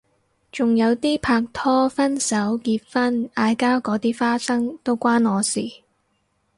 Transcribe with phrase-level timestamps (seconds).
[0.51, 5.83] 仲有啲拍拖分手結婚嗌交嗰啲花生都關我事